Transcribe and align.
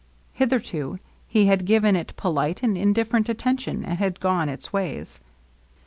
Hitherto 0.33 0.97
he 1.27 1.45
had 1.45 1.63
given 1.63 1.95
it 1.95 2.15
polite 2.15 2.63
and 2.63 2.75
indiffer 2.75 3.13
ent 3.17 3.29
attention, 3.29 3.85
and 3.85 3.99
had 3.99 4.19
gone 4.19 4.47
his 4.47 4.73
ways. 4.73 5.21